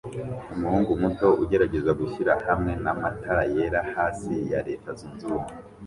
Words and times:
Umuhungu 0.53 0.91
muto 1.01 1.27
ugerageza 1.43 1.91
gushyira 1.99 2.33
hamwe 2.47 2.71
na 2.83 2.91
matara 3.01 3.43
yera 3.53 3.81
hasi 3.93 4.31
ya 4.51 4.59
Reta 4.67 4.89
zunzubumwe 4.99 5.51